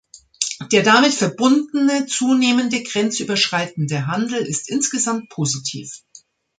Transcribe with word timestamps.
Der 0.71 0.81
damit 0.81 1.13
verbundene 1.13 2.07
zunehmende 2.07 2.81
grenzüberschreitende 2.81 4.07
Handel 4.07 4.39
ist 4.47 4.67
insgesamt 4.67 5.29
positiv. 5.29 6.01